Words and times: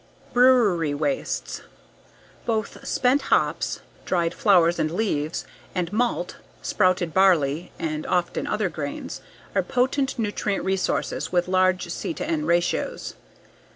Brewery 0.33 0.95
wastes. 0.95 1.61
Both 2.47 2.87
spent 2.87 3.21
hops 3.29 3.81
(dried 4.03 4.33
flowers 4.33 4.79
and 4.79 4.89
leaves) 4.89 5.45
and 5.75 5.93
malt 5.93 6.37
(sprouted 6.63 7.13
barley 7.13 7.71
and 7.77 8.07
often 8.07 8.47
other 8.47 8.67
grains) 8.69 9.21
are 9.53 9.61
potent 9.61 10.17
nutrient 10.17 10.79
sources 10.79 11.31
with 11.31 11.47
low 11.47 11.71
C/N 11.77 12.47
ratios. 12.47 13.13